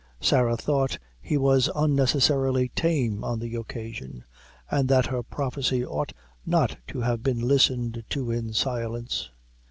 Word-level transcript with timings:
Sarah 0.19 0.57
thought 0.57 0.97
he 1.21 1.37
was 1.37 1.69
unnecessarily 1.75 2.69
tame 2.69 3.23
on 3.23 3.37
the 3.37 3.53
occasion, 3.53 4.23
and 4.71 4.89
that 4.89 5.05
her 5.05 5.21
prophecy 5.21 5.85
ought 5.85 6.11
not 6.43 6.75
to 6.87 7.01
have 7.01 7.21
been 7.21 7.37
listened 7.47 8.03
to 8.09 8.31
in 8.31 8.51
silence. 8.51 9.29